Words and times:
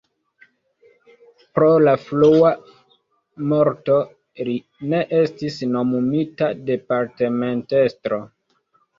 Pro 1.57 1.65
la 1.87 1.91
frua 2.05 2.53
morto 3.51 3.97
li 4.47 4.55
ne 4.93 5.01
estis 5.17 5.59
nomumita 5.75 6.49
departementestro. 6.71 8.19